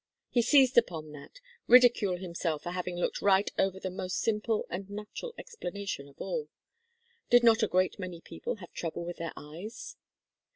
[0.31, 4.89] He seized upon that, ridiculing himself for having looked right over the most simple and
[4.89, 6.49] natural explanation of all.
[7.29, 9.97] Did not a great many people have trouble with their eyes?